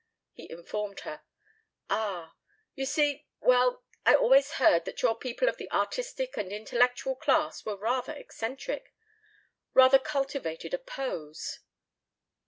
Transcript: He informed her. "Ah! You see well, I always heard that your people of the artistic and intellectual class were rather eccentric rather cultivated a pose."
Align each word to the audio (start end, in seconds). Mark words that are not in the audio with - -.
He 0.33 0.49
informed 0.49 1.01
her. 1.01 1.21
"Ah! 1.87 2.33
You 2.73 2.85
see 2.87 3.27
well, 3.39 3.83
I 4.03 4.15
always 4.15 4.53
heard 4.53 4.85
that 4.85 5.03
your 5.03 5.15
people 5.15 5.47
of 5.47 5.57
the 5.57 5.69
artistic 5.69 6.37
and 6.37 6.51
intellectual 6.51 7.13
class 7.15 7.63
were 7.67 7.77
rather 7.77 8.13
eccentric 8.13 8.95
rather 9.75 9.99
cultivated 9.99 10.73
a 10.73 10.79
pose." 10.79 11.59